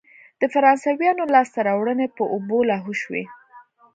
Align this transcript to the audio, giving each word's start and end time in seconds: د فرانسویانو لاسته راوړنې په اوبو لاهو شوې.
د 0.41 0.43
فرانسویانو 0.53 1.23
لاسته 1.33 1.59
راوړنې 1.67 2.07
په 2.17 2.23
اوبو 2.33 2.57
لاهو 2.69 2.93
شوې. 3.01 3.23